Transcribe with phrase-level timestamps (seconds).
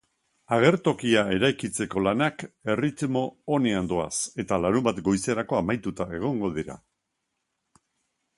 [0.55, 3.23] Agertokia eraikitzeko lanak erritmo
[3.59, 4.11] onean doaz,
[4.45, 6.81] eta larunbat goizerako amaituta egongo dira.